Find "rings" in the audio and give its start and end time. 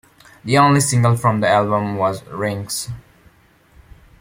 2.23-2.89